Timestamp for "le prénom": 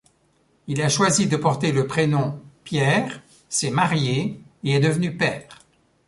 1.71-2.41